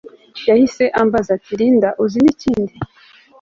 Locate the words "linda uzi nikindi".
1.59-2.73